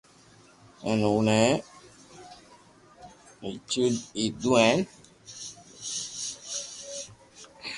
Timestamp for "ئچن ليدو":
3.47-4.51